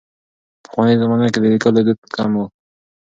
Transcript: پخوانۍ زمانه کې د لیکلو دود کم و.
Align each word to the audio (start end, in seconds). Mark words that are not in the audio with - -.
پخوانۍ 0.63 0.95
زمانه 1.01 1.27
کې 1.33 1.39
د 1.41 1.45
لیکلو 1.53 1.79
دود 1.87 1.99
کم 2.15 2.31
و. 2.37 2.41